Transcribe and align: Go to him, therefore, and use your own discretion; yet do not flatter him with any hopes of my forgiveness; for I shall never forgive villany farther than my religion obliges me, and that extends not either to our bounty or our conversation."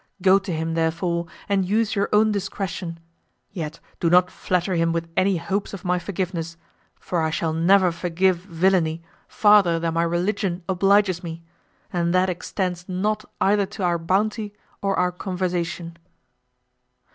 Go 0.19 0.39
to 0.39 0.51
him, 0.51 0.73
therefore, 0.73 1.27
and 1.47 1.63
use 1.63 1.93
your 1.95 2.09
own 2.11 2.31
discretion; 2.31 2.99
yet 3.51 3.79
do 3.99 4.09
not 4.09 4.31
flatter 4.31 4.73
him 4.73 4.91
with 4.93 5.07
any 5.15 5.37
hopes 5.37 5.75
of 5.75 5.85
my 5.85 5.99
forgiveness; 5.99 6.57
for 6.99 7.21
I 7.21 7.29
shall 7.29 7.53
never 7.53 7.91
forgive 7.91 8.37
villany 8.37 9.03
farther 9.27 9.77
than 9.77 9.93
my 9.93 10.01
religion 10.01 10.63
obliges 10.67 11.21
me, 11.23 11.43
and 11.93 12.15
that 12.15 12.31
extends 12.31 12.89
not 12.89 13.25
either 13.39 13.67
to 13.67 13.83
our 13.83 13.99
bounty 13.99 14.55
or 14.81 14.97
our 14.97 15.11
conversation." 15.11 15.95